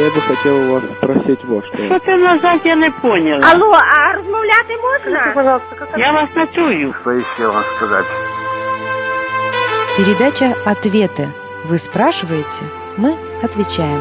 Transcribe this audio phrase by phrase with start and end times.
[0.00, 1.76] Я би хотів у вас спросити вот що.
[1.86, 3.46] Що ти назад, я не поняла.
[3.46, 5.34] Алло, а розмовляти можна?
[5.98, 6.94] Я вас не чую.
[7.00, 8.04] Что еще вам сказать?
[9.98, 11.28] Передача «Ответы».
[11.68, 12.62] Вы спрашиваете,
[12.96, 14.00] мы отвечаем.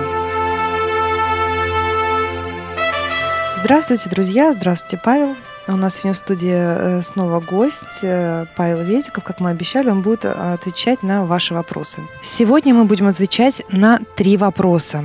[3.57, 4.53] Здравствуйте, друзья!
[4.53, 5.35] Здравствуйте, Павел.
[5.67, 9.23] У нас сегодня в студии э, снова гость э, Павел Везиков.
[9.23, 12.01] Как мы обещали, он будет э, отвечать на ваши вопросы.
[12.21, 15.03] Сегодня мы будем отвечать на три вопроса.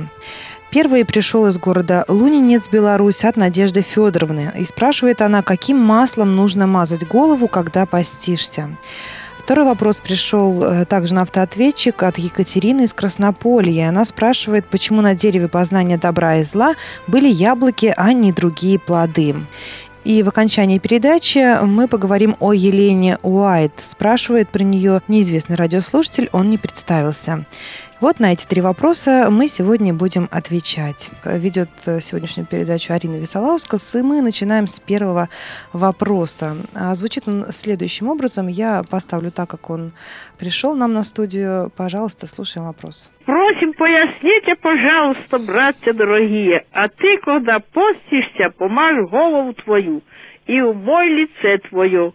[0.75, 4.51] Первый пришел из города Лунинец, Беларусь, от Надежды Федоровны.
[4.59, 8.69] И спрашивает она, каким маслом нужно мазать голову, когда постишься.
[9.37, 13.87] Второй вопрос пришел э, также на автоответчик от Екатерины из Краснополья.
[13.87, 16.73] Она спрашивает, почему на дереве познания добра и зла
[17.07, 19.33] были яблоки, а не другие плоды.
[20.05, 23.71] И в окончании передачи мы поговорим о Елене Уайт.
[23.81, 27.43] Спрашивает про нее неизвестный радиослушатель, он не представился.
[28.01, 31.11] Вот на эти три вопроса мы сегодня будем отвечать.
[31.23, 35.29] Ведет э, сегодняшнюю передачу Арина Висолаускас, и мы начинаем с первого
[35.71, 36.57] вопроса.
[36.75, 38.47] А Звучит он следующим образом.
[38.49, 39.93] Я поставлю так, как он
[40.37, 41.71] пришел нам на студию.
[41.77, 43.09] Пожалуйста, слушаем вопрос.
[43.25, 50.01] Просим, поясните, пожалуйста, братья дорогие, а ты, когда постишься, помажь голову твою
[50.47, 52.11] и умой лице твое.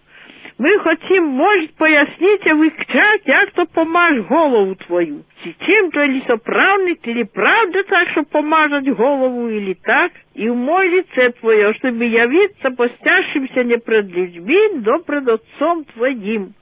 [0.61, 5.25] Мы хотим, может, поясните вы, как, як то помажь голову твою.
[5.43, 10.89] Чи чим то или соправник, или правда так, что помазать голову, или так, и умой
[10.89, 16.53] лице твое, чтобы явиться постящимся не пред людьми, но пред Отцом твоим,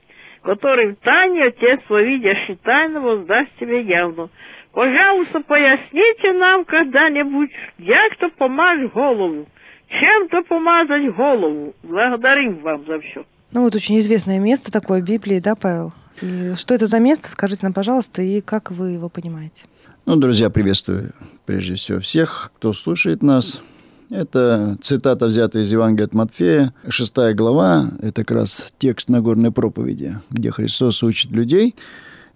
[0.44, 4.28] который в тайне Отец твой, видящий тайно, воздаст тебе явно.
[4.74, 9.46] Пожалуйста, поясните нам когда-нибудь, як то помажь голову,
[9.88, 11.74] чем то помазать голову.
[11.82, 13.24] Благодарим вам за все.
[13.52, 15.92] Ну вот очень известное место такое Библии, да, Павел?
[16.20, 19.64] И что это за место, скажите нам, пожалуйста, и как вы его понимаете?
[20.04, 21.14] Ну, друзья, приветствую
[21.46, 23.62] прежде всего всех, кто слушает нас.
[24.10, 27.90] Это цитата, взятая из Евангелия от Матфея, шестая глава.
[28.00, 31.74] Это как раз текст Нагорной проповеди, где Христос учит людей.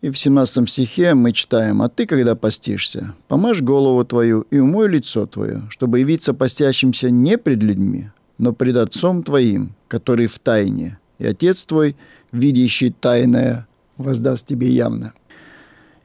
[0.01, 4.89] И в 17 стихе мы читаем, «А ты, когда постишься, помажь голову твою и умой
[4.89, 10.99] лицо твое, чтобы явиться постящимся не пред людьми, но пред Отцом твоим, который в тайне,
[11.23, 11.97] и Отец твой,
[12.33, 13.67] видящий тайное,
[13.97, 15.15] воздаст тебе явно».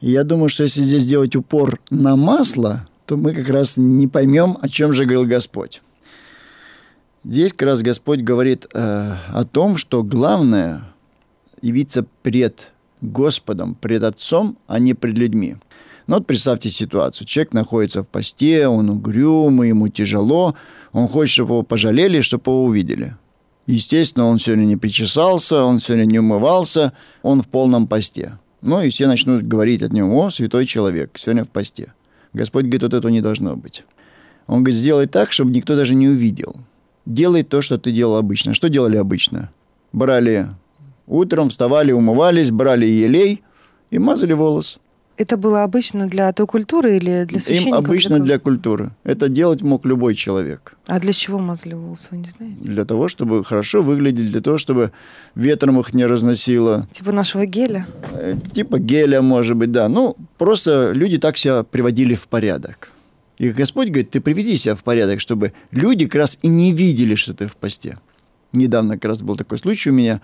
[0.00, 4.06] И я думаю, что если здесь сделать упор на масло, то мы как раз не
[4.06, 5.82] поймем, о чем же говорил Господь.
[7.24, 10.84] Здесь как раз Господь говорит э, о том, что главное
[11.62, 12.70] явиться пред
[13.00, 15.56] Господом, пред Отцом, а не пред людьми.
[16.06, 17.26] Ну вот представьте ситуацию.
[17.26, 20.54] Человек находится в посте, он угрюмый, ему тяжело,
[20.92, 23.16] он хочет, чтобы его пожалели, чтобы его увидели.
[23.68, 28.38] Естественно, он сегодня не причесался, он сегодня не умывался, он в полном посте.
[28.62, 31.92] Ну и все начнут говорить от него, о, святой человек, сегодня в посте.
[32.32, 33.84] Господь говорит, вот этого не должно быть.
[34.46, 36.56] Он говорит, сделай так, чтобы никто даже не увидел.
[37.04, 38.54] Делай то, что ты делал обычно.
[38.54, 39.50] Что делали обычно?
[39.92, 40.48] Брали
[41.06, 43.42] утром, вставали, умывались, брали елей
[43.90, 44.80] и мазали волос.
[45.18, 47.84] Это было обычно для той культуры или для Им священников?
[47.84, 48.24] обычно кого?
[48.26, 48.90] для культуры.
[49.02, 50.76] Это делать мог любой человек.
[50.86, 52.56] А для чего мазали волосы, вы не знаете?
[52.62, 54.92] Для того, чтобы хорошо выглядеть, для того, чтобы
[55.34, 56.86] ветром их не разносило.
[56.92, 57.86] Типа нашего геля?
[58.12, 59.88] Э, Типа геля, может быть, да.
[59.88, 62.90] Ну, просто люди так себя приводили в порядок.
[63.38, 67.16] И Господь говорит, ты приведи себя в порядок, чтобы люди как раз и не видели,
[67.16, 67.98] что ты в посте.
[68.52, 70.20] Недавно как раз был такой случай у меня.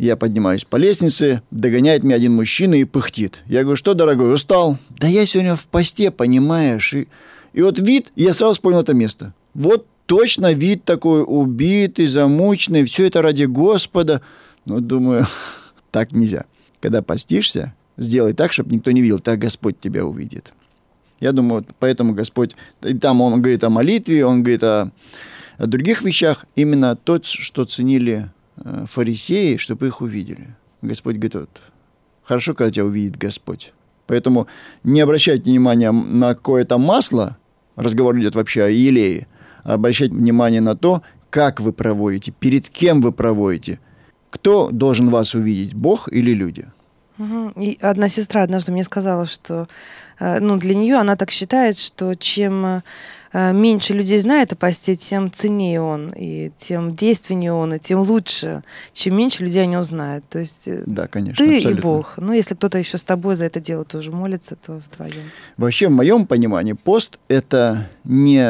[0.00, 3.42] Я поднимаюсь по лестнице, догоняет меня один мужчина и пыхтит.
[3.44, 4.78] Я говорю, что, дорогой, устал?
[4.88, 6.94] Да я сегодня в посте, понимаешь?
[6.94, 7.06] И,
[7.52, 9.34] и вот вид, и я сразу понял это место.
[9.52, 14.22] Вот точно вид такой убитый, замученный, все это ради Господа.
[14.64, 15.26] Ну, думаю,
[15.90, 16.46] так нельзя.
[16.80, 20.54] Когда постишься, сделай так, чтобы никто не видел, так Господь тебя увидит.
[21.20, 24.92] Я думаю, поэтому Господь, и там он говорит о молитве, он говорит о,
[25.58, 28.30] о других вещах, именно то, что ценили
[28.86, 30.56] фарисеи, чтобы их увидели.
[30.82, 31.48] Господь говорит,
[32.22, 33.72] хорошо, когда тебя увидит Господь.
[34.06, 34.48] Поэтому
[34.82, 37.36] не обращайте внимания на какое-то масло,
[37.76, 39.26] разговор идет вообще о елее,
[39.62, 43.78] а обращайте внимание на то, как вы проводите, перед кем вы проводите,
[44.30, 46.66] кто должен вас увидеть, Бог или люди.
[47.56, 49.68] И одна сестра однажды мне сказала, что
[50.18, 52.82] э, ну, для нее она так считает, что чем
[53.32, 58.00] э, меньше людей знает о посте, тем ценнее он, и тем действеннее он, и тем
[58.00, 58.62] лучше,
[58.92, 60.24] чем меньше людей о нем знает.
[60.28, 61.82] То есть э, Да, конечно, ты и абсолютно.
[61.82, 62.14] Бог.
[62.16, 65.30] Ну, если кто-то еще с тобой за это дело тоже молится, то вдвоем.
[65.56, 68.42] Вообще, в моем понимании, пост– это не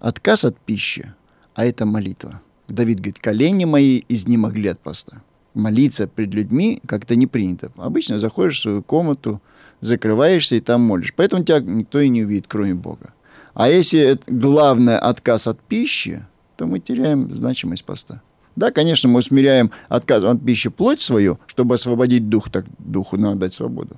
[0.00, 1.12] отказ от пищи,
[1.54, 2.40] а это молитва.
[2.68, 5.22] Давид говорит, колени мои изнемогли от поста.
[5.58, 7.72] Молиться пред людьми как-то не принято.
[7.76, 9.42] Обычно заходишь в свою комнату,
[9.80, 11.12] закрываешься и там молишь.
[11.16, 13.12] Поэтому тебя никто и не увидит, кроме Бога.
[13.54, 16.24] А если главное отказ от пищи,
[16.56, 18.22] то мы теряем значимость поста.
[18.54, 23.40] Да, конечно, мы усмиряем отказ от пищи плоть свою, чтобы освободить дух, так духу надо
[23.40, 23.96] дать свободу.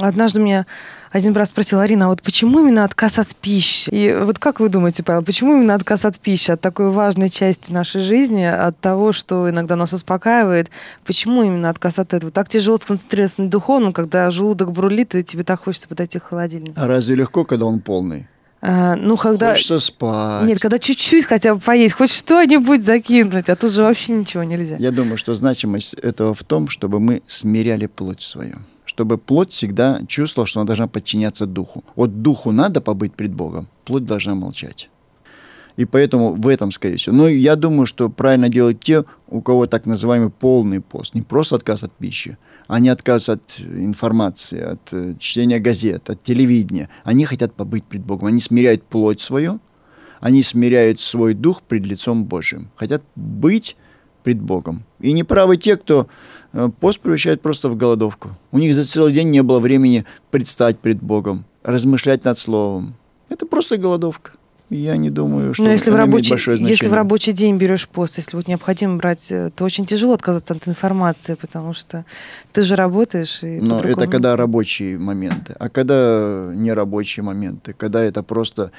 [0.00, 0.66] Однажды меня
[1.10, 3.90] один брат спросил, Арина, а вот почему именно отказ от пищи?
[3.90, 7.72] И вот как вы думаете, Павел, почему именно отказ от пищи, от такой важной части
[7.72, 10.70] нашей жизни, от того, что иногда нас успокаивает,
[11.04, 12.32] почему именно отказ от этого?
[12.32, 16.74] Так тяжело сконцентрироваться на духовном, когда желудок брулит, и тебе так хочется подойти к холодильнику.
[16.76, 18.26] А разве легко, когда он полный?
[18.60, 19.52] А, ну, когда...
[19.52, 20.44] Хочется спать.
[20.44, 24.76] Нет, когда чуть-чуть хотя бы поесть, хоть что-нибудь закинуть, а тут же вообще ничего нельзя.
[24.78, 28.56] Я думаю, что значимость этого в том, чтобы мы смиряли плоть свою
[28.98, 31.84] чтобы плоть всегда чувствовала, что она должна подчиняться духу.
[31.94, 34.90] Вот духу надо побыть пред Богом, плоть должна молчать.
[35.76, 37.14] И поэтому в этом, скорее всего.
[37.14, 41.14] Но я думаю, что правильно делать те, у кого так называемый полный пост.
[41.14, 42.36] Не просто отказ от пищи,
[42.66, 46.88] а не отказ от информации, от э, чтения газет, от телевидения.
[47.04, 48.26] Они хотят побыть пред Богом.
[48.26, 49.60] Они смиряют плоть свою,
[50.20, 52.68] они смиряют свой дух пред лицом Божьим.
[52.74, 53.76] Хотят быть
[54.22, 54.84] пред Богом.
[55.00, 56.08] И неправы те, кто
[56.52, 58.30] Э, пост превращает просто в голодовку.
[58.52, 62.94] У них за целый день не было времени предстать пред Богом, размышлять над Словом.
[63.28, 64.32] Это просто голодовка.
[64.70, 66.74] Я не думаю, что Но если в рабочий, большое значение.
[66.74, 70.54] Если в рабочий день берешь пост, если вот необходимо брать, э, то очень тяжело отказаться
[70.54, 72.04] от информации, потому что
[72.52, 73.42] ты же работаешь.
[73.42, 75.54] И Но это когда рабочие моменты.
[75.58, 78.72] А когда не рабочие моменты, когда это просто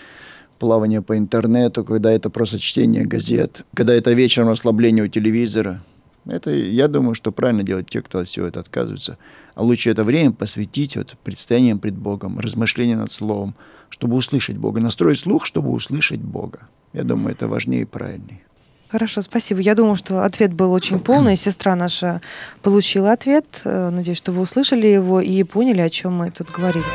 [0.59, 5.81] плавание по интернету, когда это просто чтение газет, когда это вечером расслабление у телевизора,
[6.25, 9.17] это, я думаю, что правильно делать те, кто от всего это отказывается.
[9.55, 13.55] А лучше это время посвятить вот предстояниям пред Богом, размышлениям над Словом,
[13.89, 16.67] чтобы услышать Бога, настроить слух, чтобы услышать Бога.
[16.93, 18.41] Я думаю, это важнее и правильнее.
[18.89, 19.61] Хорошо, спасибо.
[19.61, 21.35] Я думаю, что ответ был очень полный.
[21.35, 22.21] Сестра наша
[22.63, 23.45] получила ответ.
[23.63, 26.85] Э, надеюсь, что вы услышали его и поняли, о чем мы тут говорили.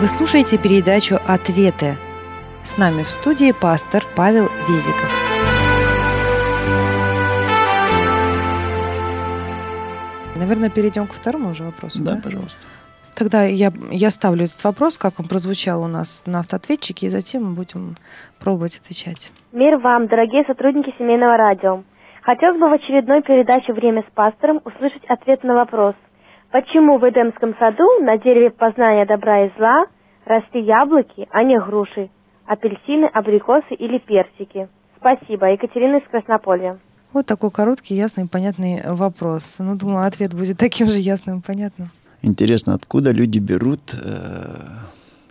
[0.00, 1.92] Вы слушаете передачу «Ответы»
[2.62, 5.10] С нами в студии пастор Павел Везиков.
[10.36, 12.02] Наверное, перейдем к второму уже вопросу.
[12.02, 12.20] Да, да?
[12.24, 12.64] пожалуйста.
[13.14, 17.44] Тогда я, я ставлю этот вопрос, как он прозвучал у нас на автоответчике, и затем
[17.44, 17.96] мы будем
[18.42, 19.32] пробовать отвечать.
[19.52, 21.82] Мир вам, дорогие сотрудники семейного радио.
[22.22, 25.94] Хотелось бы в очередной передаче «Время с пастором» услышать ответ на вопрос,
[26.50, 29.86] почему в Эдемском саду на дереве познания добра и зла
[30.24, 32.10] росли яблоки, а не груши,
[32.46, 34.68] апельсины, абрикосы или персики?
[34.98, 35.46] Спасибо.
[35.46, 36.78] Екатерина из Краснополья.
[37.12, 39.56] Вот такой короткий, ясный, понятный вопрос.
[39.58, 41.90] Ну, думаю, ответ будет таким же ясным и понятным.
[42.22, 44.66] Интересно, откуда люди берут, э,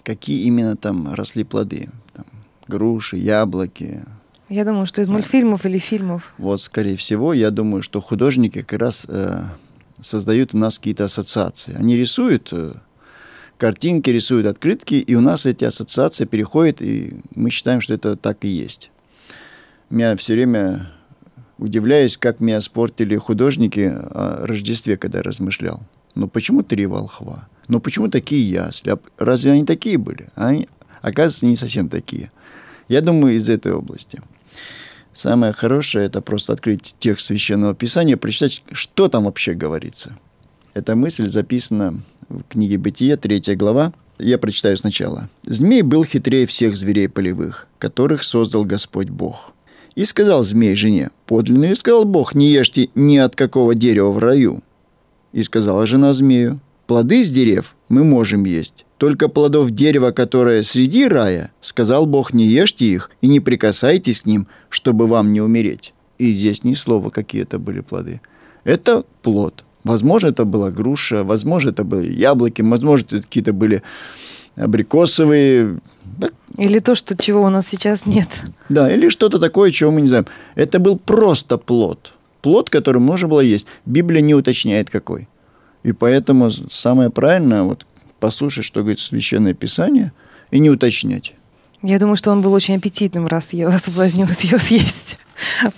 [0.04, 1.88] какие именно там росли плоды?
[2.14, 2.26] Там,
[2.68, 4.02] груши, яблоки.
[4.50, 6.34] Я думаю, что из мультфильмов или фильмов.
[6.40, 9.44] Вот, скорее всего, я думаю, что художники как раз э,
[10.02, 11.76] создают у нас какие-то ассоциации.
[11.76, 12.74] Они рисуют э,
[13.58, 18.46] картинки, рисуют открытки, и у нас эти ассоциации переходят, и мы считаем, что это так
[18.46, 18.92] и есть.
[19.90, 20.92] Меня все время
[21.58, 25.82] удивляюсь, как меня спортили художники о Рождестве, когда размышлял.
[26.16, 27.48] Ну почему три волхва?
[27.68, 28.92] Ну почему такие ясли?
[28.92, 30.28] А разве они такие были?
[30.36, 30.68] Они,
[31.02, 32.32] оказывается, не совсем такие.
[32.88, 34.22] Я думаю, из этой области.
[35.14, 40.18] Самое хорошее– это просто открыть текст Священного Писания, прочитать, что там вообще говорится.
[40.74, 43.92] Эта мысль записана в книге «Бытие», третья глава.
[44.20, 45.30] Я прочитаю сначала.
[45.44, 49.54] «Змей был хитрее всех зверей полевых, которых создал Господь Бог.
[49.96, 54.20] И сказал змей жене, подлинно ли сказал Бог, не ешьте ни от какого дерева в
[54.20, 54.62] раю?
[55.34, 61.08] И сказала жена змею, плоды с дерев мы можем есть, только плодов дерева, которое среди
[61.08, 65.94] рая, сказал Бог, не ешьте их и не прикасайтесь к ним, чтобы вам не умереть.
[66.18, 68.20] И здесь ни слова, какие это были плоды.
[68.66, 73.82] Это плод– Возможно, это была груша, возможно, это были яблоки, возможно, это какие-то были
[74.58, 75.80] абрикосовые.
[76.58, 78.28] Или то, что, чего у нас сейчас нет.
[78.68, 80.26] Да, или что-то такое, чего мы не знаем.
[80.56, 82.14] Это был просто плод.
[82.42, 83.68] Плод, который можно было есть.
[83.86, 85.29] Библия не уточняет, какой.
[85.84, 87.86] И поэтому самое правильное вот,
[88.20, 90.12] послушать, что говорит Священное Писание,
[90.52, 91.34] и не уточнять.
[91.82, 95.18] Я думаю, что он был очень аппетитным, раз я соблазнилась ее съесть.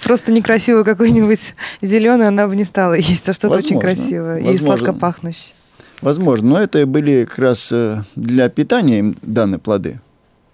[0.04, 4.56] Просто некрасивую какую-нибудь зеленую она бы не стала есть, а что-то очень красивое возможно.
[4.56, 5.54] и сладко пахнущее.
[6.02, 10.02] Возможно, но это были как раз э, для питания им данные плоды.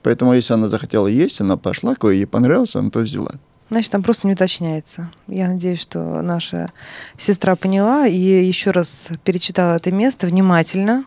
[0.04, 3.36] Поэтому, если она захотела есть, она пошла, кое ей понравилось, она то взяла.
[3.70, 5.12] Значит, там просто не уточняется.
[5.28, 6.72] Я надеюсь, что наша
[7.18, 11.06] сестра поняла и еще раз перечитала это место внимательно,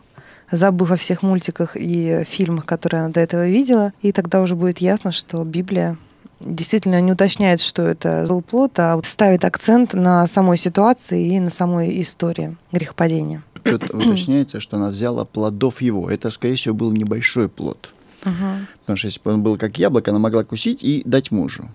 [0.51, 3.93] забыв о всех мультиках и фильмах, которые она до этого видела.
[4.01, 5.97] И тогда уже будет ясно, что Библия
[6.39, 12.01] действительно не уточняет, что это злоплод, а ставит акцент на самой ситуации и на самой
[12.01, 13.43] истории грехопадения.
[13.63, 16.09] Тут уточняется, что она взяла плодов его.
[16.09, 17.93] Это, скорее всего, был небольшой плод.
[18.23, 18.67] Ага.
[18.81, 21.69] Потому что если бы он был как яблоко, она могла кусить и дать мужу.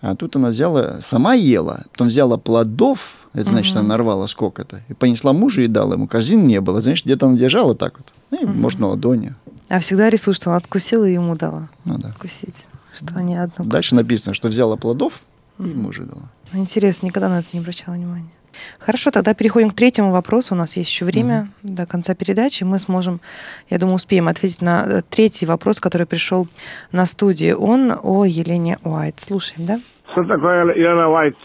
[0.00, 3.80] А тут она взяла, сама ела, потом взяла плодов, это значит, Мгм.
[3.80, 6.06] она нарвала сколько-то, и понесла мужу и дала ему.
[6.08, 8.06] Корзины не было, значит, где-то она держала так вот.
[8.30, 9.34] Ну, и, может, на ладони.
[9.68, 12.14] А всегда рисует, что она откусила и ему дала Ну, да.
[12.18, 12.66] кусить.
[12.96, 15.22] Что они одно Дальше написано, что взяла плодов
[15.58, 16.22] и мужу дала.
[16.44, 16.68] кусают.
[16.68, 18.30] Интересно, никогда на это не обращала внимания.
[18.78, 20.54] Хорошо, тогда переходим к третьему вопросу.
[20.54, 22.64] У нас есть еще время до конца передачи.
[22.64, 23.20] Мы сможем,
[23.68, 26.46] я думаю, успеем ответить на э, третий вопрос, который пришел
[26.92, 27.58] на студию.
[27.58, 29.20] Он о Елене Уайт.
[29.20, 29.78] Слушаем, да?
[30.12, 31.36] Что такое Елена Уайт?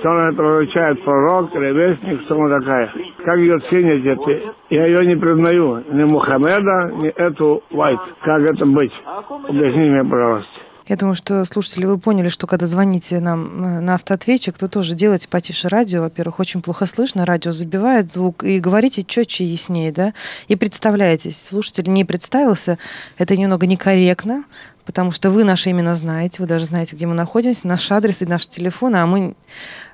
[0.00, 1.02] Что она пророчает?
[1.04, 2.92] Пророк, ревестник, кто она такая?
[3.24, 4.42] Как ее ценят эти?
[4.74, 5.84] Я ее не признаю.
[5.92, 8.00] Ни Мухаммеда, ни эту Уайт.
[8.22, 8.92] Как это быть?
[9.48, 10.65] Объясни мне, пожалуйста.
[10.88, 14.94] Я думаю, что, слушатели, вы поняли, что когда звоните нам э, на автоответчик, то тоже
[14.94, 16.02] делайте потише радио.
[16.02, 20.14] Во-первых, очень плохо слышно, радио забивает звук, и говорите четче яснее, да?
[20.46, 21.42] И представляетесь.
[21.42, 22.78] Слушатель не представился,
[23.18, 24.44] это немного некорректно,
[24.84, 28.26] потому что вы наши имена знаете, вы даже знаете, где мы находимся, наш адрес и
[28.26, 29.34] наш телефон, а мы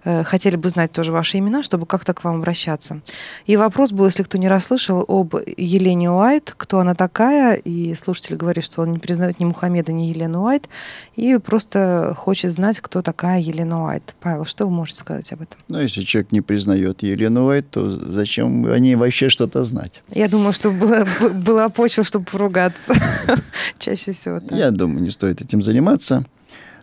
[0.04, 3.02] хотели бы знать тоже ваши имена, чтобы как-то к вам обращаться.
[3.47, 8.37] И вопрос был, если кто не расслышал, об Елене Уайт, кто она такая, и слушатель
[8.37, 10.68] говорит, что он не признает ни Мухаммеда, ни Елену Уайт,
[11.16, 14.14] и просто хочет знать, кто такая Елена Уайт.
[14.21, 15.59] Павел, что вы можете сказать об этом?
[15.68, 20.02] Ну, если человек не признает Елену Уайт, то зачем о ней вообще что-то знать?
[20.11, 22.94] Я думаю, что была, была почва, чтобы поругаться.
[23.78, 24.52] Чаще всего так.
[24.52, 26.25] Я думаю, не стоит этим заниматься.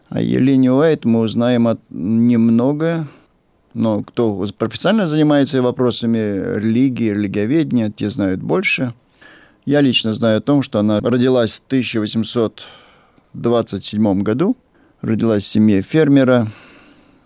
[0.09, 3.07] О Елене Уайт мы узнаем от немного,
[3.75, 8.95] но кто профессионально занимается вопросами религии, религиоведения, те знают больше.
[9.65, 14.57] Я лично знаю о том, что она родилась в 1827 году,
[15.01, 16.47] родилась в семье фермера,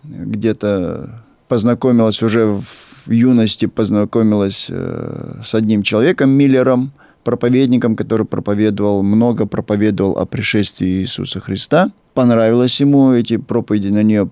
[0.02, 9.46] где-то познакомилась уже в юности, познакомилась э, с одним человеком, Миллером, проповедником, который проповедовал, много
[9.46, 11.90] проповедовал о пришествии Иисуса Христа.
[12.14, 14.30] Понравилось ему, эти проповеди на нее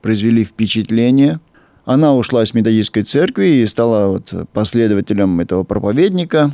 [0.00, 1.40] произвели впечатление.
[1.84, 6.52] Она ушла из методистской церкви и стала вот последователем этого проповедника,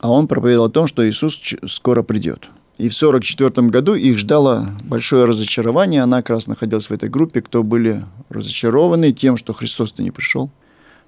[0.00, 2.48] а он проповедовал о том, что Иисус скоро придет.
[2.78, 6.02] И в 1944 году их ждало большое разочарование.
[6.02, 10.50] Она как раз находилась в этой группе, кто были разочарованы тем, что Христос-то не пришел.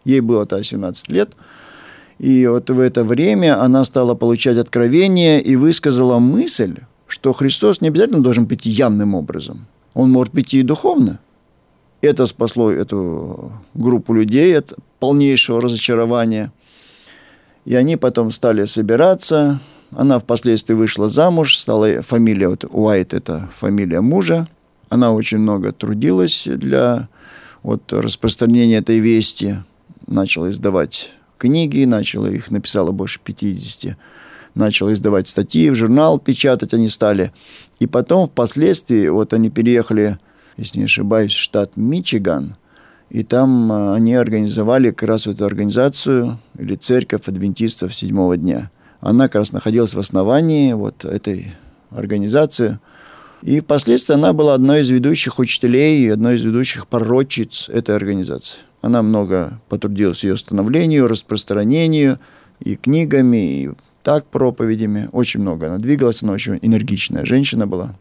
[0.05, 1.35] Ей было тогда 17 лет.
[2.19, 6.79] И вот в это время она стала получать откровение и высказала мысль,
[7.09, 9.67] что Христос не обязательно должен прийти явным образом.
[9.95, 11.19] Он может прийти и духовно.
[12.01, 16.53] Это спасло эту группу людей от полнейшего разочарования.
[17.65, 19.59] И они потом стали собираться.
[19.91, 24.47] Она впоследствии вышла замуж, стала фамилия вот Уайт, это фамилия мужа.
[24.91, 27.09] Она очень много трудилась для
[27.63, 29.57] вот, распространения этой вести.
[30.07, 33.97] Начала издавать книги, начала их, написала больше 50.
[34.59, 37.33] Начала издавать статьи, в журнал печатать они стали.
[37.79, 40.19] И потом, впоследствии, вот они переехали,
[40.57, 42.57] если не ошибаюсь, в штат Мичиган,
[43.09, 48.73] и там а, они организовали как раз эту организацию или церковь адвентистов седьмого дня.
[49.01, 51.55] Она как раз находилась в основании вот этой
[51.91, 52.81] организации.
[53.43, 58.59] И впоследствии она была одной из ведущих учителей и одной из ведущих пророчиц этой организации.
[58.83, 62.19] Она много потрудилась ее становлению, распространению
[62.59, 63.71] и книгами, и
[64.09, 65.11] так проповедями.
[65.13, 67.95] Очень много она двигалась, она очень энергичная женщина была.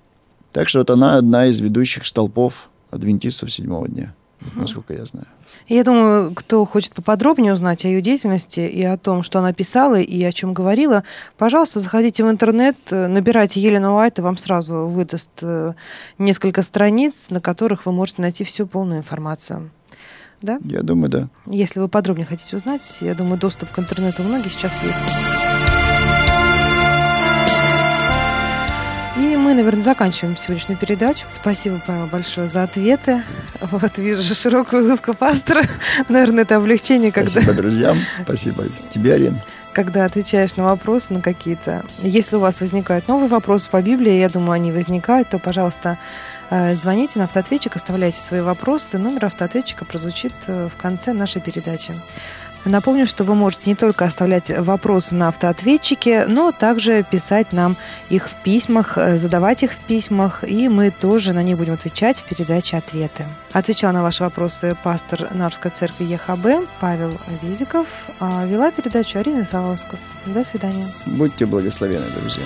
[0.54, 4.14] Так что вот она одна из ведущих столпов адвентистов седьмого дня,
[4.56, 5.28] насколько я знаю.
[5.68, 10.00] Я думаю, кто хочет поподробнее узнать о ее деятельности и о том, что она писала
[10.00, 11.04] и о чем говорила,
[11.38, 15.74] пожалуйста, заходите в интернет, э, набирайте Елену Уайт, и вам сразу выдаст э,
[16.18, 19.72] несколько страниц, на которых вы можете найти всю полную информацию.
[20.42, 20.60] Да?
[20.64, 21.28] Я думаю, да.
[21.48, 25.47] Если вы подробнее хотите узнать, я думаю, доступ к интернету у многих сейчас есть.
[29.48, 31.26] Мы, наверное, заканчиваем сегодняшнюю передачу.
[31.30, 33.24] Спасибо, Павел, большое за ответы.
[33.62, 35.64] Вот вижу широкую улыбку пастора.
[36.10, 39.40] Наверное, это облегчение, когда Спасибо друзьям, спасибо тебе, Арин.
[39.72, 41.86] когда отвечаешь на вопросы, на какие-то.
[42.00, 45.98] Если у вас возникают новые вопросы по Библии, я думаю, они возникают, то, пожалуйста,
[46.50, 48.98] э, звоните на автоответчик, оставляйте свои вопросы.
[48.98, 51.94] Номер автоответчика прозвучит э, в конце нашей передачи.
[52.68, 57.78] Напомню, что вы можете не только оставлять вопросы на автоответчике, но также писать нам
[58.10, 62.18] их в письмах, э, задавать их в письмах, и мы тоже на них будем отвечать
[62.18, 63.26] в передаче «Ответы».
[63.54, 67.88] Отвечал на ваши вопросы пастор Нарвской церкви ЕХБ Павел Визиков,
[68.20, 70.14] а вела передачу Арина Солоскас.
[70.26, 70.88] До свидания.
[71.06, 72.44] Будьте благословены, друзья.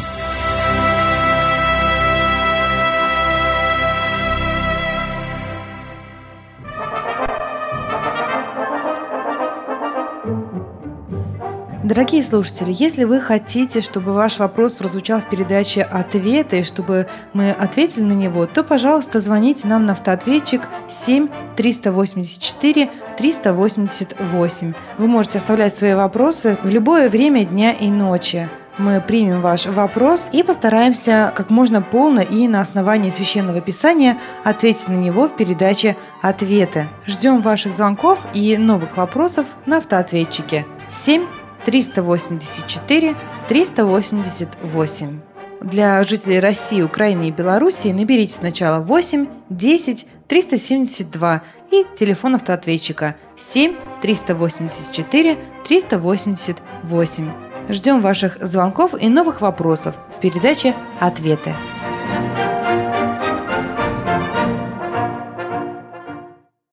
[11.84, 17.50] Дорогие слушатели, если вы хотите, чтобы ваш вопрос прозвучал в передаче «Ответы», и чтобы мы
[17.50, 24.74] ответили на него, то, пожалуйста, звоните нам на автоответчик 7 384 388.
[25.00, 28.48] Вы можете оставлять свои вопросы в любое время дня и ночи.
[28.78, 34.88] Мы примем ваш вопрос и постараемся как можно полно и на основании священного писания ответить
[34.88, 36.90] на него в передаче «Ответы».
[37.08, 41.26] Ждем ваших звонков и новых вопросов на автоответчике 7
[41.66, 43.16] 384
[43.48, 45.20] 388.
[45.62, 53.76] Для жителей России, Украины и Беларуси наберите сначала 8 10 372 и телефон автоответчика 7
[54.02, 55.38] 384
[55.68, 57.32] 388.
[57.70, 61.56] Ждем ваших звонков и новых вопросов в передаче «Ответы».